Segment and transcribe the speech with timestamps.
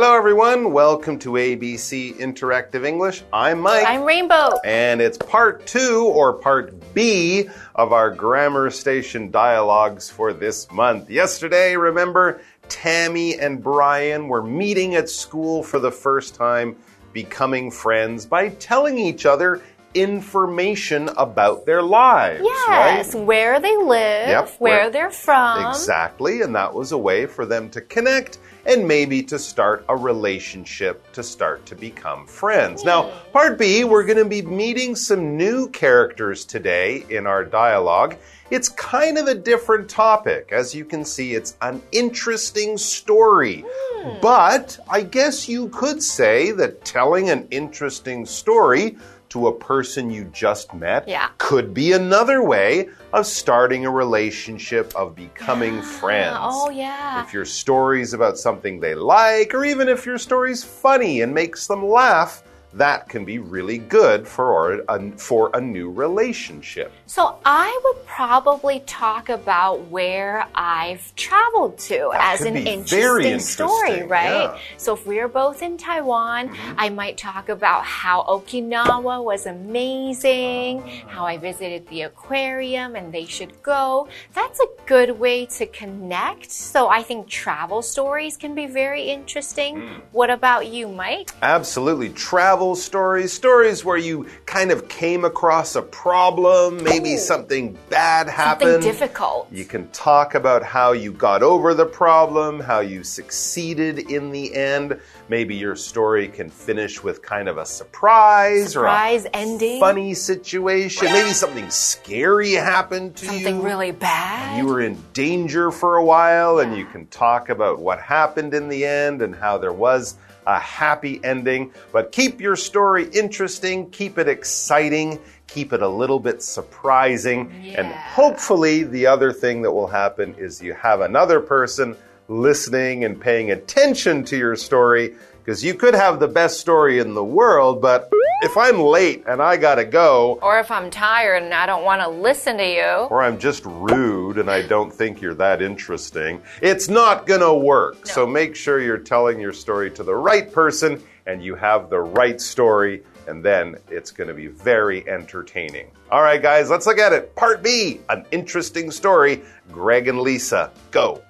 [0.00, 0.72] Hello, everyone.
[0.72, 3.24] Welcome to ABC Interactive English.
[3.32, 3.84] I'm Mike.
[3.84, 4.60] I'm Rainbow.
[4.64, 11.10] And it's part two or part B of our Grammar Station dialogues for this month.
[11.10, 16.76] Yesterday, remember, Tammy and Brian were meeting at school for the first time,
[17.12, 19.60] becoming friends by telling each other
[19.94, 22.44] information about their lives.
[22.44, 23.24] Yes, right?
[23.24, 25.66] where they live, Yep, where, where- they're from.
[25.66, 29.96] Exactly, and that was a way for them to connect and maybe to start a
[29.96, 32.84] relationship, to start to become friends.
[32.84, 38.16] Now, part B, we're going to be meeting some new characters today in our dialogue.
[38.50, 40.50] It's kind of a different topic.
[40.52, 43.64] As you can see, it's an interesting story.
[43.66, 44.20] Hmm.
[44.20, 48.98] But I guess you could say that telling an interesting story
[49.30, 51.28] to a person you just met Yeah.
[51.38, 56.38] could be another way of starting a relationship, of becoming friends.
[56.40, 57.22] Oh, yeah.
[57.22, 61.66] If your story's about something they like, or even if your story's funny and makes
[61.66, 62.42] them laugh,
[62.78, 66.92] that can be really good for a, for a new relationship.
[67.06, 73.40] So I would probably talk about where I've traveled to That as an be interesting,
[73.40, 74.44] story, right?
[74.44, 74.58] yeah.
[74.76, 81.24] So if we're both in Taiwan, I might talk about how Okinawa was amazing, how
[81.24, 84.08] I visited the aquarium and they should go.
[84.34, 86.50] That's a good way to connect.
[86.50, 89.76] So I think travel stories can be very interesting.
[89.76, 90.00] Mm.
[90.12, 91.30] What about you, Mike?
[91.42, 92.10] Absolutely.
[92.10, 97.18] Travel stories, stories where you kind of came across a problem, maybe Ooh.
[97.18, 98.82] something bad happened.
[98.82, 99.48] Something difficult.
[99.52, 104.54] You can talk about how you got over the problem, how you succeeded in the
[104.54, 105.00] end.
[105.28, 109.80] Maybe your story can finish with kind of a surprise, Surprise or a ending.
[109.80, 111.12] funny situation.
[111.12, 113.46] Maybe something scary happened to Something you.
[113.48, 114.58] Something really bad.
[114.58, 118.68] You were in danger for a while, and you can talk about what happened in
[118.68, 120.16] the end and how there was
[120.48, 121.72] a happy ending.
[121.92, 127.52] But keep your story interesting, keep it exciting, keep it a little bit surprising.
[127.76, 131.96] And hopefully, the other thing that will happen is you have another person
[132.28, 135.14] listening and paying attention to your story.
[135.44, 138.10] Because you could have the best story in the world, but
[138.40, 142.02] if I'm late and I gotta go, Or if I'm tired and I don't want
[142.02, 142.84] to listen to you.
[143.10, 148.06] or I'm just rude and I don't think you're that interesting, it's not gonna work.
[148.06, 152.00] So make sure you're telling your story to the right person and you have the
[152.00, 155.90] right story, and then it's gonna be very entertaining.
[156.10, 157.34] All right, guys, let's look at it.
[157.36, 159.42] Part B an interesting story.
[159.70, 161.22] Greg and Lisa, go.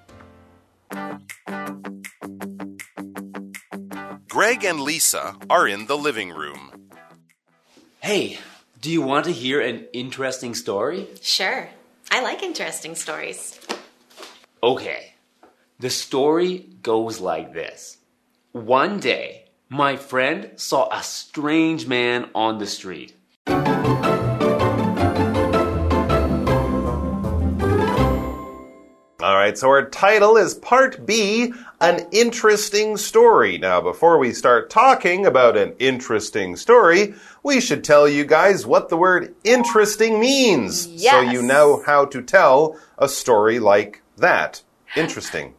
[4.29, 6.71] Greg and Lisa are in the living room.
[8.01, 8.39] Hey,
[8.81, 11.09] do you want to hear an interesting story?
[11.21, 11.69] Sure.
[12.11, 13.59] I like interesting stories.
[14.63, 15.15] Okay.
[15.81, 17.99] The story goes like this
[18.53, 23.15] One day, my friend saw a strange man on the street.
[29.49, 33.57] Right, so our title is Part B An Interesting Story.
[33.57, 38.91] Now, before we start talking about an interesting story, we should tell you guys what
[38.91, 40.87] the word interesting means.
[41.03, 44.63] So you know how to tell a story like that.
[44.97, 45.55] Interesting.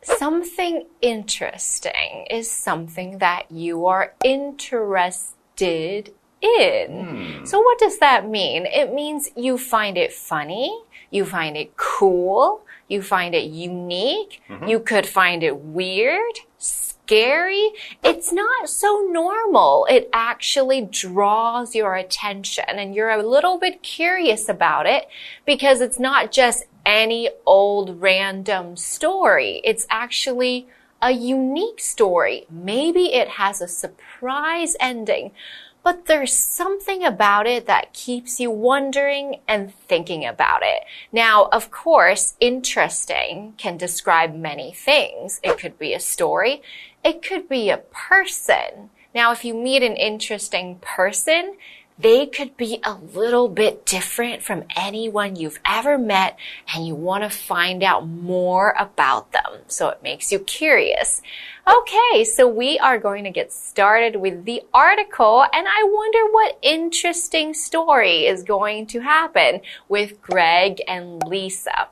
[0.00, 6.88] Something interesting is something that you are interested in.
[7.04, 7.44] Hmm.
[7.44, 8.64] So, what does that mean?
[8.64, 10.72] It means you find it funny,
[11.10, 14.66] you find it cool, you find it unique, mm-hmm.
[14.66, 17.70] you could find it weird, scary.
[18.02, 19.86] It's not so normal.
[19.88, 25.06] It actually draws your attention and you're a little bit curious about it
[25.46, 29.60] because it's not just any old random story.
[29.64, 30.66] It's actually
[31.00, 32.46] a unique story.
[32.50, 35.30] Maybe it has a surprise ending,
[35.88, 40.84] but there's something about it that keeps you wondering and thinking about it.
[41.12, 45.40] Now, of course, interesting can describe many things.
[45.42, 46.60] It could be a story.
[47.02, 48.90] It could be a person.
[49.14, 51.56] Now, if you meet an interesting person,
[51.98, 56.38] they could be a little bit different from anyone you've ever met
[56.72, 59.62] and you want to find out more about them.
[59.66, 61.20] So it makes you curious.
[61.66, 66.58] Okay, so we are going to get started with the article and I wonder what
[66.62, 71.88] interesting story is going to happen with Greg and Lisa.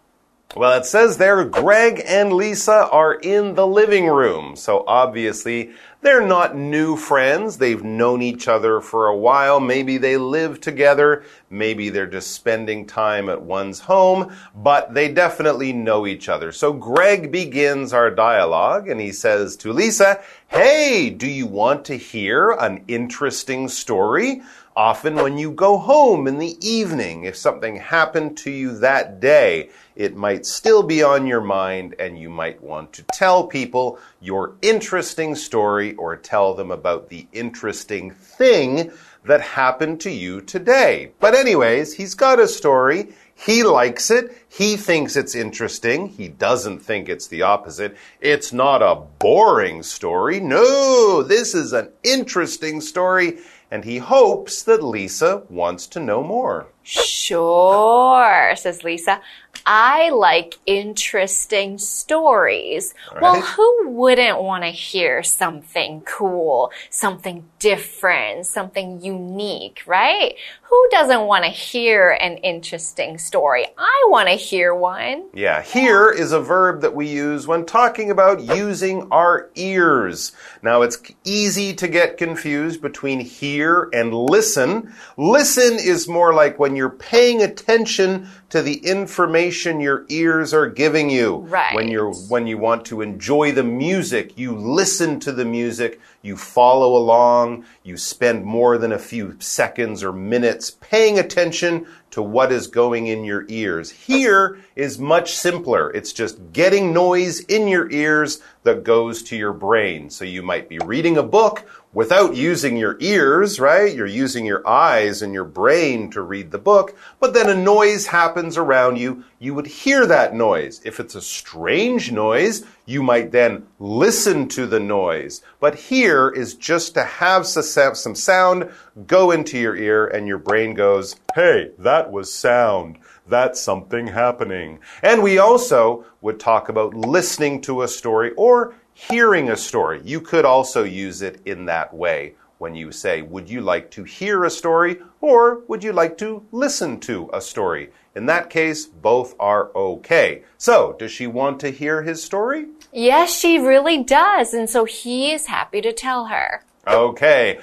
[0.55, 4.57] Well, it says there Greg and Lisa are in the living room.
[4.57, 7.59] So obviously, they're not new friends.
[7.59, 9.61] They've known each other for a while.
[9.61, 11.25] Maybe they live together.
[11.51, 16.53] Maybe they're just spending time at one's home, but they definitely know each other.
[16.53, 21.97] So Greg begins our dialogue and he says to Lisa, Hey, do you want to
[21.97, 24.43] hear an interesting story?
[24.77, 29.71] Often, when you go home in the evening, if something happened to you that day,
[29.95, 34.53] it might still be on your mind and you might want to tell people your
[34.61, 38.93] interesting story or tell them about the interesting thing
[39.25, 41.11] that happened to you today.
[41.21, 43.15] But, anyways, he's got a story.
[43.35, 44.37] He likes it.
[44.47, 46.09] He thinks it's interesting.
[46.09, 47.97] He doesn't think it's the opposite.
[48.21, 50.39] It's not a boring story.
[50.39, 53.39] No, this is an interesting story
[53.77, 56.69] and he hopes that Lisa wants to know more.
[56.83, 59.21] Sure, says Lisa.
[59.67, 62.95] I like interesting stories.
[63.13, 63.21] Right.
[63.21, 70.37] Well, who wouldn't want to hear something cool, something different, something unique, right?
[70.63, 73.67] Who doesn't want to hear an interesting story?
[73.77, 75.27] I want to hear one.
[75.35, 80.31] Yeah, hear is a verb that we use when talking about using our ears.
[80.63, 84.95] Now, it's easy to get confused between hear and listen.
[85.17, 91.11] Listen is more like when you're paying attention to the information your ears are giving
[91.11, 91.37] you.
[91.37, 91.75] Right.
[91.75, 96.37] When you're when you want to enjoy the music, you listen to the music, you
[96.37, 102.51] follow along, you spend more than a few seconds or minutes paying attention to what
[102.51, 103.91] is going in your ears.
[103.91, 105.91] Here is much simpler.
[105.91, 110.09] It's just getting noise in your ears that goes to your brain.
[110.11, 113.97] So you might be reading a book without using your ears, right?
[113.97, 118.09] You're using your eyes and your brain to read the book, but then a noise
[118.09, 119.25] happens around you.
[119.39, 120.83] You would hear that noise.
[120.85, 125.41] If it's a strange noise, you might then listen to the noise.
[125.59, 128.71] But hear is just to have some sound
[129.07, 132.99] go into your ear and your brain goes, hey, that was sound.
[133.27, 134.81] That's something happening.
[135.03, 140.01] And we also would talk about listening to a story or hearing a story.
[140.05, 144.05] You could also use it in that way when you say, Would you like to
[144.05, 147.91] hear a story or would you like to listen to a story?
[148.15, 150.45] In that case, both are okay.
[150.57, 152.69] So, does she want to hear his story?
[152.91, 154.55] Yes, she really does.
[154.55, 156.63] And so he is happy to tell her.
[156.87, 157.61] Okay.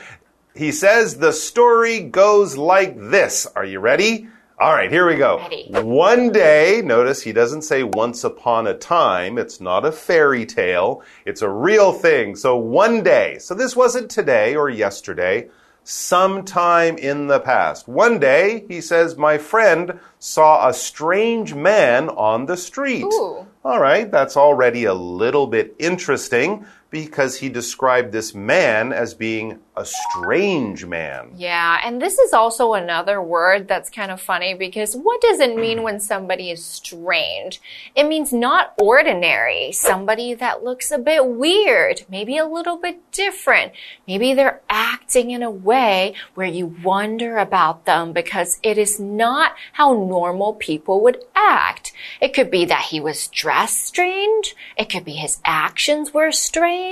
[0.56, 3.48] He says the story goes like this.
[3.56, 4.28] Are you ready?
[4.64, 5.40] All right, here we go.
[5.40, 5.68] Ready.
[5.72, 9.38] One day, notice he doesn't say once upon a time.
[9.38, 11.04] It's not a fairy tale.
[11.26, 12.38] It's a real thing.
[12.38, 13.40] So one day.
[13.40, 15.50] So this wasn't today or yesterday.
[15.84, 17.90] Sometime in the past.
[17.90, 23.04] One day, he says, my friend saw a strange man on the street.
[23.04, 23.46] Ooh.
[23.66, 29.60] All right, that's already a little bit interesting because he described this man as being
[29.76, 31.32] a strange man.
[31.36, 35.58] Yeah, and this is also another word that's kind of funny because what does it
[35.58, 37.60] mean when somebody is strange?
[37.96, 43.72] It means not ordinary, somebody that looks a bit weird, maybe a little bit different.
[44.08, 49.54] Maybe they're acting in a way where you wonder about them because it is not
[49.72, 51.92] how normal people would act.
[52.22, 56.83] It could be that he was dressed strange, it could be his actions were strange,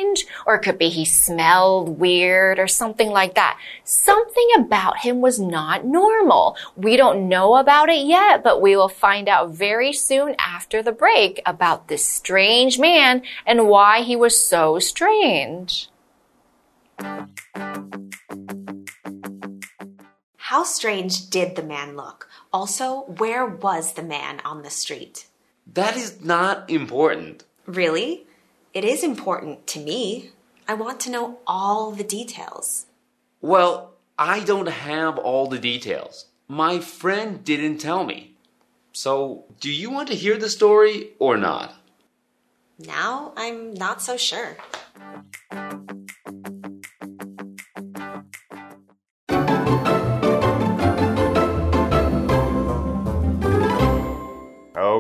[0.46, 3.60] or it could be he smelled weird or something like that.
[3.84, 6.56] Something about him was not normal.
[6.76, 10.92] We don't know about it yet, but we will find out very soon after the
[10.92, 15.90] break about this strange man and why he was so strange.
[20.38, 22.28] How strange did the man look?
[22.52, 25.28] Also, where was the man on the street?
[25.74, 27.46] That is not important.
[27.66, 28.28] Really?
[28.74, 30.32] It is important to me.
[30.66, 32.86] I want to know all the details.
[33.42, 36.28] Well, I don't have all the details.
[36.48, 38.38] My friend didn't tell me.
[38.94, 41.74] So, do you want to hear the story or not?
[42.80, 44.56] Now I'm not so sure.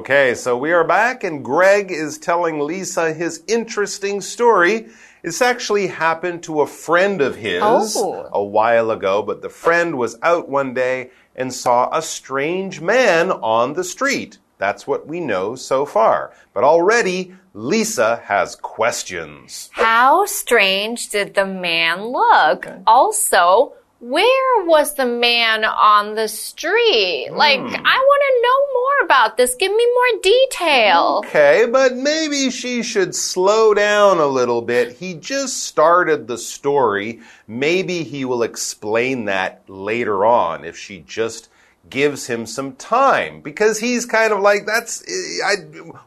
[0.01, 4.87] Okay, so we are back, and Greg is telling Lisa his interesting story.
[5.21, 8.27] It's actually happened to a friend of his Oh.
[8.33, 13.29] a while ago, but the friend was out one day and saw a strange man
[13.31, 14.39] on the street.
[14.57, 16.31] That's what we know so far.
[16.51, 19.69] But already, Lisa has questions.
[19.73, 22.67] How strange did the man look?
[22.87, 27.29] Also, where was the man on the street?
[27.31, 27.67] Like, hmm.
[27.67, 29.53] I want to know more about this.
[29.53, 31.21] Give me more detail.
[31.27, 34.97] Okay, but maybe she should slow down a little bit.
[34.97, 37.21] He just started the story.
[37.47, 41.49] Maybe he will explain that later on if she just
[41.89, 45.03] gives him some time because he's kind of like that's
[45.43, 45.55] I,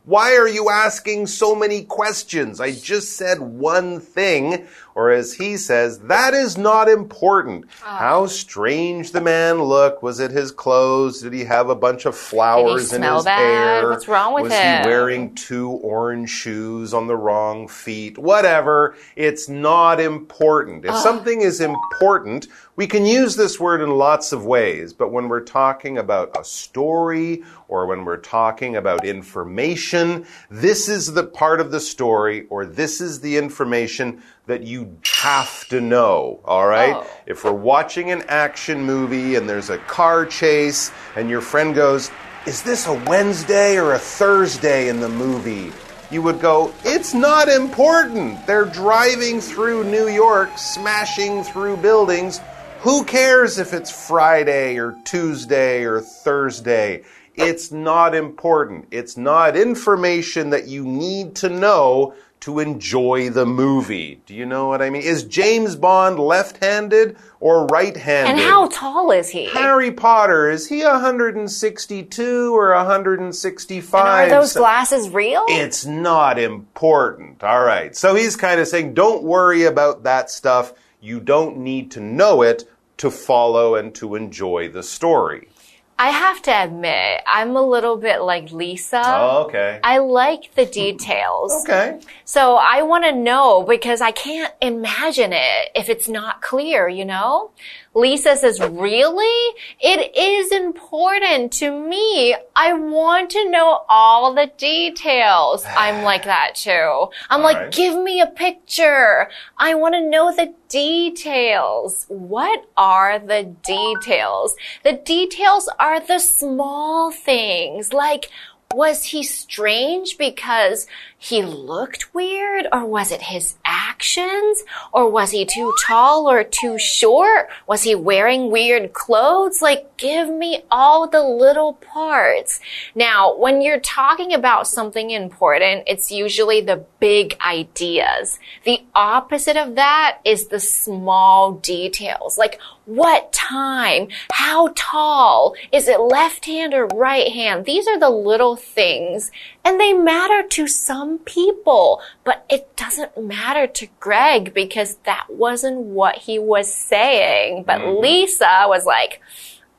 [0.05, 5.57] why are you asking so many questions i just said one thing or as he
[5.57, 7.67] says that is not important.
[7.85, 7.87] Oh.
[7.87, 10.03] how strange the man looked.
[10.03, 11.21] Was it his clothes?
[11.21, 13.39] Did he have a bunch of flowers in his bad?
[13.39, 13.91] hair?
[13.91, 14.83] What's wrong with was him?
[14.83, 18.19] he wearing two orange shoes on the wrong feet?
[18.19, 18.97] Whatever.
[19.17, 20.85] It's not important.
[20.85, 21.01] If ah.
[21.01, 25.45] something is important we can use this word in lots of ways, but when we're
[25.45, 31.71] talking about a story or when we're talking about information, this is the part of
[31.71, 36.95] the story or this is the information that you have to know, all right?
[36.95, 37.07] Oh.
[37.27, 42.11] If we're watching an action movie and there's a car chase and your friend goes,
[42.47, 45.73] Is this a Wednesday or a Thursday in the movie?
[46.11, 48.47] You would go, It's not important.
[48.47, 52.41] They're driving through New York, smashing through buildings.
[52.81, 57.05] Who cares if it's Friday or Tuesday or Thursday?
[57.35, 58.89] It's not important.
[58.91, 64.21] It's not information that you need to know to enjoy the movie.
[64.27, 65.01] Do you know what I mean?
[65.01, 68.33] Is James Bond left handed or right handed?
[68.33, 69.47] And how tall is he?
[69.47, 73.95] Harry Potter, is he 162 or 165?
[73.95, 75.47] Are those glasses real?
[75.49, 77.43] it's not important.
[77.43, 77.97] All right.
[77.97, 80.75] So he's kind of saying, don't worry about that stuff.
[81.01, 85.49] You don't need to know it to follow and to enjoy the story.
[85.97, 89.03] I have to admit, I'm a little bit like Lisa.
[89.05, 89.79] Oh, okay.
[89.85, 91.53] I like the details.
[91.63, 92.01] Okay.
[92.25, 97.05] So I want to know because I can't imagine it if it's not clear, you
[97.05, 97.53] know?
[97.95, 99.55] Lisa says, really?
[99.81, 102.35] It is important to me.
[102.57, 105.65] I want to know all the details.
[105.77, 107.09] I'm like that too.
[107.31, 107.73] I'm like, right.
[107.73, 109.29] give me a picture.
[109.59, 112.07] I want to know the details.
[112.09, 114.57] What are the details?
[114.83, 118.29] The details are the small things like
[118.75, 120.87] was he strange because
[121.19, 122.67] he looked weird?
[122.71, 124.63] Or was it his actions?
[124.93, 127.49] Or was he too tall or too short?
[127.67, 129.63] Was he wearing weird clothes?
[129.63, 132.61] Like, give me all the little parts.
[132.95, 138.39] Now, when you're talking about something important, it's usually the big ideas.
[138.65, 142.37] The opposite of that is the small details.
[142.37, 144.09] Like, what time?
[144.31, 145.55] How tall?
[145.73, 147.65] Is it left hand or right hand?
[147.65, 149.31] These are the little things
[149.65, 155.79] and they matter to some people, but it doesn't matter to Greg because that wasn't
[155.79, 157.65] what he was saying.
[157.67, 158.03] But mm-hmm.
[158.03, 159.21] Lisa was like,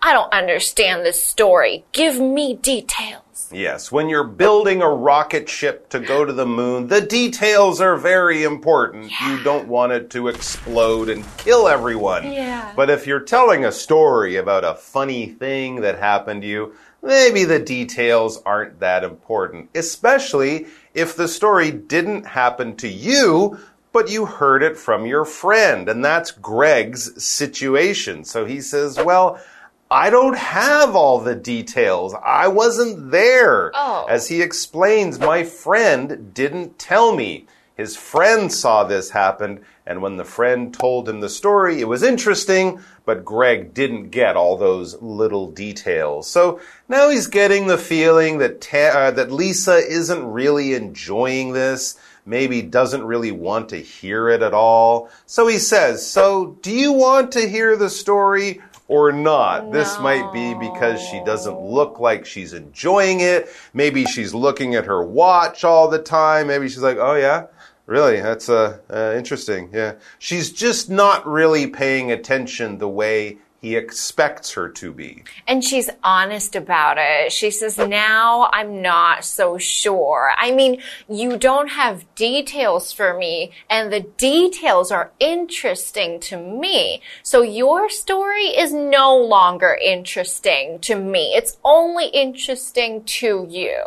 [0.01, 1.85] I don't understand this story.
[1.91, 3.24] Give me details.
[3.51, 7.95] Yes, when you're building a rocket ship to go to the moon, the details are
[7.95, 9.11] very important.
[9.21, 12.31] You don't want it to explode and kill everyone.
[12.31, 12.73] Yeah.
[12.75, 17.43] But if you're telling a story about a funny thing that happened to you, maybe
[17.43, 23.59] the details aren't that important, especially if the story didn't happen to you,
[23.91, 25.87] but you heard it from your friend.
[25.87, 28.25] And that's Greg's situation.
[28.25, 29.39] So he says, well,
[29.89, 32.15] I don't have all the details.
[32.23, 33.71] I wasn't there.
[33.75, 34.05] Oh.
[34.09, 37.45] As he explains, my friend didn't tell me.
[37.77, 42.03] His friend saw this happen, and when the friend told him the story, it was
[42.03, 46.27] interesting, but Greg didn't get all those little details.
[46.27, 51.99] So now he's getting the feeling that uh, that Lisa isn't really enjoying this.
[52.25, 55.09] Maybe doesn't really want to hear it at all.
[55.25, 59.71] So he says, "So, do you want to hear the story or not.
[59.71, 63.49] This might be because she doesn't look like she's enjoying it.
[63.73, 66.47] Maybe she's looking at her watch all the time.
[66.47, 67.47] Maybe she's like, oh yeah,
[67.85, 68.21] really?
[68.21, 69.69] That's uh, uh, interesting.
[69.73, 69.95] Yeah.
[70.19, 75.23] She's just not really paying attention the way he expects her to be.
[75.47, 77.31] And she's honest about it.
[77.31, 80.31] She says, now I'm not so sure.
[80.37, 87.01] I mean, you don't have details for me and the details are interesting to me.
[87.23, 91.33] So your story is no longer interesting to me.
[91.35, 93.83] It's only interesting to you.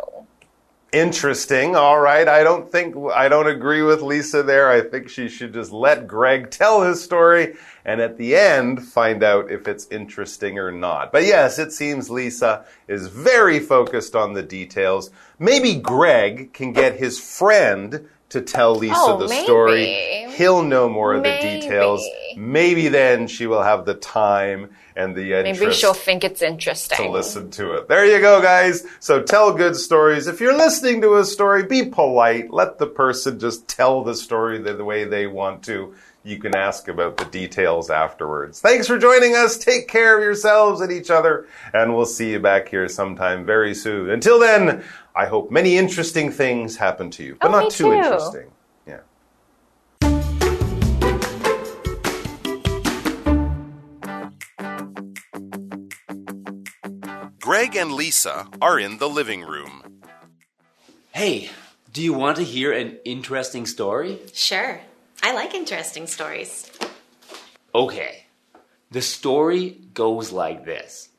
[0.91, 1.75] Interesting.
[1.75, 2.27] All right.
[2.27, 4.71] I don't think, I don't agree with Lisa there.
[4.71, 7.55] I think she should just let Greg tell his story
[7.85, 11.11] and at the end find out if it's interesting or not.
[11.11, 15.11] But yes, it seems Lisa is very focused on the details.
[15.37, 19.43] Maybe Greg can get his friend to tell Lisa Oh, the maybe.
[19.43, 20.25] story.
[20.35, 22.07] He'll know more of the details.
[22.37, 26.97] Maybe then she will have the time and the interest Maybe she'll think it's interesting.
[26.97, 27.87] to listen to it.
[27.87, 28.85] There you go, guys.
[28.99, 30.27] So tell good stories.
[30.27, 32.51] If you're listening to a story, be polite.
[32.51, 35.93] Let the person just tell the story the way they want to.
[36.23, 38.59] You can ask about the details afterwards.
[38.59, 39.57] Thanks for joining us.
[39.57, 43.73] Take care of yourselves and each other, and we'll see you back here sometime very
[43.73, 44.09] soon.
[44.09, 44.83] Until then,
[45.19, 47.91] I hope many interesting things happen to you, but Oh, not me too too.
[47.91, 48.51] interesting.
[48.87, 49.01] Yeah.
[57.41, 59.83] Greg and Lisa are in the living room.
[61.11, 61.49] Hey,
[61.91, 64.19] do you want to hear an interesting story?
[64.31, 64.79] Sure.
[65.21, 66.71] I like interesting stories.
[67.75, 68.23] Okay.
[68.91, 71.09] The story goes like this.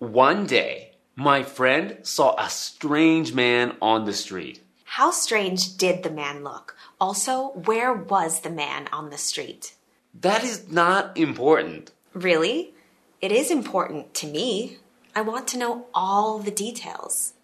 [0.00, 4.60] One day, my friend saw a strange man on the street.
[4.84, 6.76] How strange did the man look?
[7.00, 9.74] Also, where was the man on the street?
[10.20, 11.90] That is not important.
[12.12, 12.74] Really?
[13.20, 14.78] It is important to me.
[15.14, 17.34] I want to know all the details.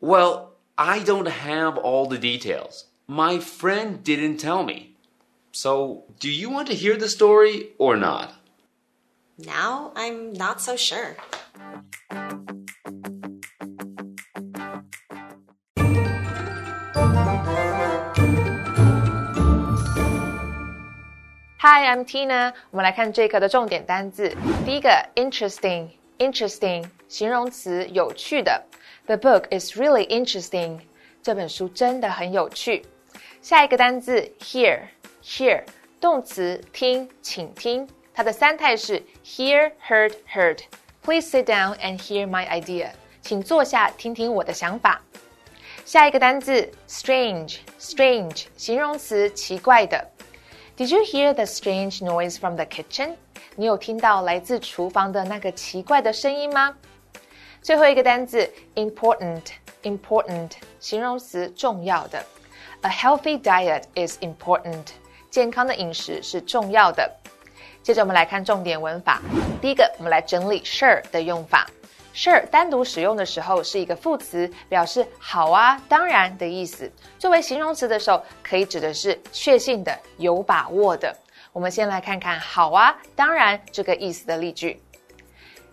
[0.00, 2.86] Well, I don't have all the details.
[3.06, 4.96] My friend didn't tell me.
[5.52, 8.34] So, do you want to hear the story or not?
[9.38, 11.16] Now I'm not so sure.
[21.76, 22.54] Hi, I'm Tina。
[22.70, 24.34] 我们来看这一课的重点单字。
[24.64, 28.64] 第一个，interesting，interesting，形容词，有趣的。
[29.04, 30.80] The book is really interesting。
[31.22, 32.82] 这本书真的很有趣。
[33.42, 35.64] 下一个单字，hear，hear，
[36.00, 37.86] 动词，听，请听。
[38.14, 40.60] 它的三态是 hear, heard, heard。
[41.02, 42.88] Please sit down and hear my idea。
[43.20, 45.02] 请坐下，听听我的想法。
[45.84, 50.02] 下一个单字，strange，strange，形容词，奇怪的。
[50.76, 53.14] Did you hear the strange noise from the kitchen？
[53.54, 56.74] 你有听到来自厨房的那个奇怪的声音吗？
[57.62, 62.22] 最后一个单词 important，important，形容词，重要的。
[62.82, 64.88] A healthy diet is important。
[65.30, 67.10] 健康的饮食是重要的。
[67.82, 69.22] 接着我们来看重点文法。
[69.62, 71.66] 第一个，我们来整理 sure 的用法。
[72.16, 76.90] Sure 单独使用的时候是一个副词，表示好啊、当然的意思。
[77.18, 81.14] 作为形容词的时候，可以指的是确信的、有把握的。
[81.52, 84.80] 我们先来看看“好啊、当然”这个意思的例句。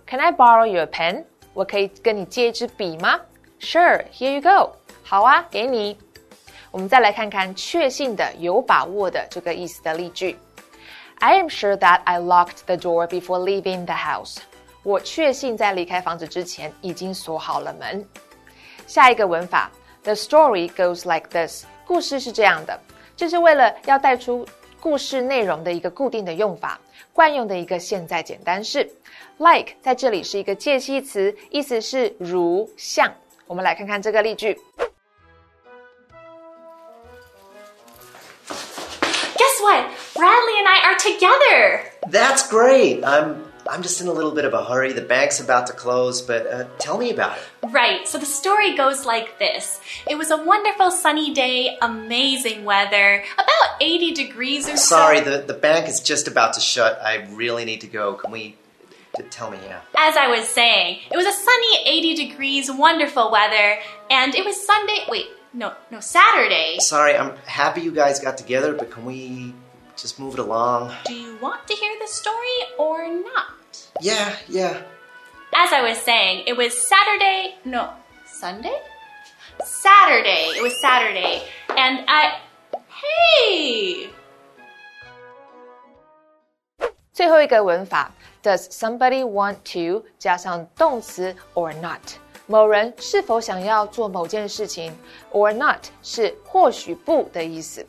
[0.05, 1.23] Can I borrow your pen？
[1.53, 3.21] 我可以跟你借一支笔吗
[3.61, 4.75] ？Sure, here you go。
[5.01, 5.97] 好啊，给你。
[6.71, 10.37] 我们再来看看确信的、有把握的这个意思的例句。
[11.19, 14.39] I am sure that I locked the door before leaving the house.
[14.82, 18.04] 我确信在离开房子之前已经锁好了门。
[18.86, 19.70] 下一个文法，
[20.02, 21.64] The story goes like this。
[21.86, 22.78] 故事是这样的，
[23.16, 24.46] 这是为了要带出
[24.80, 26.80] 故事内容的一个固定的用法，
[27.12, 28.90] 惯用的一个现在简单式。
[29.38, 33.12] Like 在这里是一个介系词，意思是如、像。
[33.46, 34.58] 我们来看看这个例句。
[39.36, 39.84] Guess what?
[40.14, 41.80] Bradley and I are together.
[42.10, 43.02] That's great.
[43.02, 43.36] I'm
[43.69, 44.93] I'm just in a little bit of a hurry.
[44.93, 47.43] The bank's about to close, but uh, tell me about it.
[47.71, 53.23] Right, so the story goes like this It was a wonderful sunny day, amazing weather,
[53.33, 54.95] about 80 degrees or so.
[54.95, 56.99] Sorry, the, the bank is just about to shut.
[57.01, 58.15] I really need to go.
[58.15, 58.57] Can we
[59.29, 59.81] tell me yeah?
[59.95, 64.63] As I was saying, it was a sunny 80 degrees, wonderful weather, and it was
[64.65, 65.05] Sunday.
[65.07, 66.77] Wait, no, no, Saturday.
[66.79, 69.53] Sorry, I'm happy you guys got together, but can we
[69.96, 70.92] just move it along?
[71.04, 73.88] Do you want to hear the story or not?
[74.00, 74.82] Yeah, yeah.
[75.54, 77.56] As I was saying, it was Saturday.
[77.64, 77.90] No,
[78.26, 78.80] Sunday?
[79.64, 80.52] Saturday.
[80.56, 81.42] It was Saturday.
[81.70, 82.40] And I.
[82.88, 84.10] Hey!
[87.12, 92.00] 最后一个文法，Does somebody want to 加上动词 or not？
[92.46, 94.96] 某人是否想要做某件事情，
[95.32, 97.86] or not 是或许不的意思，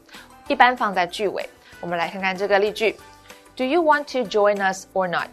[0.48, 1.48] 一般放在句尾。
[1.84, 2.96] 我们来看看这个例句：
[3.56, 5.30] Do you want to join us or not？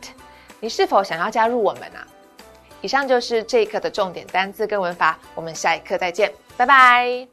[0.60, 2.06] 你是否想要加入我们啊？
[2.82, 7.26] 以上就是这一课的重点单词跟文法，我们下一课再见，拜拜。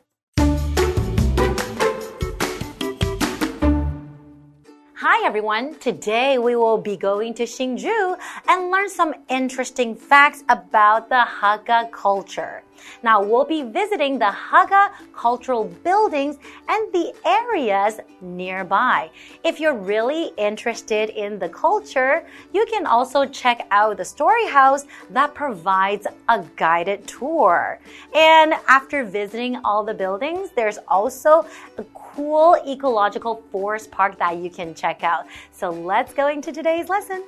[4.96, 5.74] Hi everyone!
[5.80, 8.17] Today we will be going to Hsinchu
[8.48, 12.62] and learn some interesting facts about the Hakka culture.
[13.03, 16.37] Now we'll be visiting the Hakka cultural buildings
[16.69, 19.11] and the areas nearby.
[19.45, 24.87] If you're really interested in the culture, you can also check out the story house
[25.11, 27.79] that provides a guided tour.
[28.14, 34.51] And after visiting all the buildings, there's also a cool ecological forest park that you
[34.51, 35.27] can check out.
[35.53, 37.25] So let's go into today's lesson.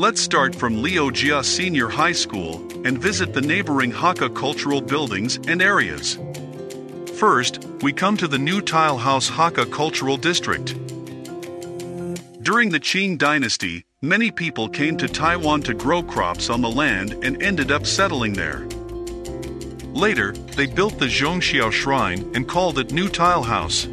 [0.00, 5.60] Let's start from Liujia Senior High School and visit the neighboring Hakka cultural buildings and
[5.60, 6.18] areas.
[7.18, 10.68] First, we come to the new Tile House Hakka Cultural District.
[12.42, 17.12] During the Qing dynasty, many people came to Taiwan to grow crops on the land
[17.22, 18.66] and ended up settling there.
[19.92, 23.86] Later, they built the Zhongxiao Shrine and called it New Tile House.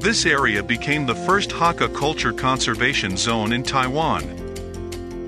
[0.00, 4.37] This area became the first Hakka culture conservation zone in Taiwan.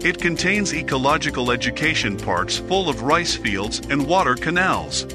[0.03, 5.07] It contains ecological education parks full of rice fields and water canals.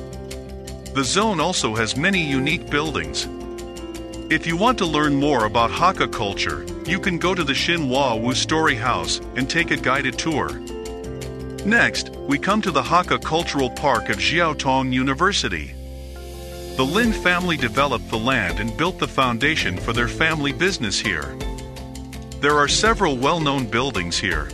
[0.94, 3.28] The zone also has many unique buildings.
[4.30, 8.22] If you want to learn more about Hakka culture, you can go to the Xinhua
[8.22, 10.60] Wu Story House and take a guided tour.
[11.66, 15.74] Next, we come to the Hakka Cultural Park of Xiaotong University.
[16.76, 21.36] The Lin family developed the land and built the foundation for their family business here.
[22.40, 24.48] There are several well known buildings here.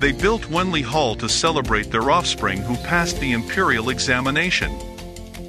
[0.00, 4.70] They built Wenli Hall to celebrate their offspring who passed the imperial examination.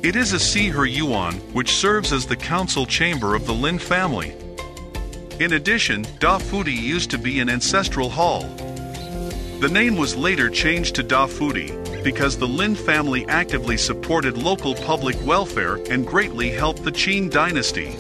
[0.02, 3.78] It is a Si Her Yuan, which serves as the council chamber of the Lin
[3.78, 4.36] family.
[5.40, 8.42] In addition, Da Fudi used to be an ancestral hall.
[9.60, 14.74] The name was later changed to Da Fudi because the Lin family actively supported local
[14.74, 17.96] public welfare and greatly helped the Qing dynasty.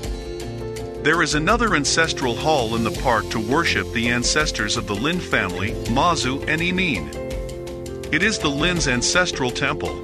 [1.01, 5.21] There is another ancestral hall in the park to worship the ancestors of the Lin
[5.21, 8.13] family, Mazu and Imin.
[8.13, 9.95] It is the Lin's ancestral temple.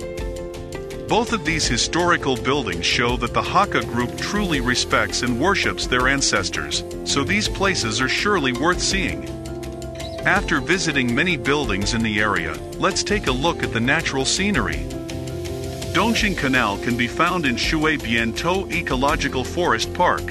[1.09, 6.07] Both of these historical buildings show that the Hakka group truly respects and worships their
[6.07, 9.27] ancestors, so these places are surely worth seeing.
[10.25, 14.87] After visiting many buildings in the area, let's take a look at the natural scenery.
[15.93, 20.23] Dongxing Canal can be found in Shui Biantou Ecological Forest Park.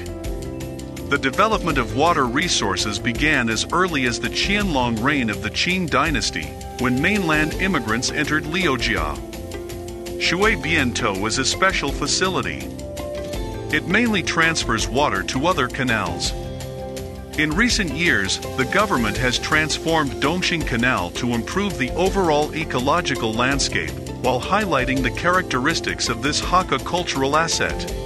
[1.09, 5.87] The development of water resources began as early as the Qianlong reign of the Qing
[5.87, 6.45] dynasty,
[6.79, 9.15] when mainland immigrants entered Liujia.
[10.19, 12.67] Shui Biantou is a special facility.
[13.71, 16.31] It mainly transfers water to other canals.
[17.37, 23.91] In recent years, the government has transformed Dongxing Canal to improve the overall ecological landscape
[24.23, 28.04] while highlighting the characteristics of this Hakka cultural asset.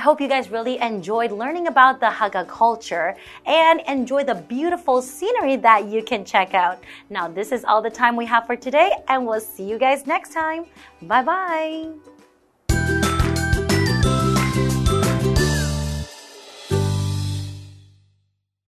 [0.00, 5.56] Hope you guys really enjoyed learning about the Hakka culture and enjoy the beautiful scenery
[5.56, 6.82] that you can check out.
[7.10, 10.06] Now, this is all the time we have for today, and we'll see you guys
[10.06, 10.64] next time.
[11.02, 12.19] Bye bye.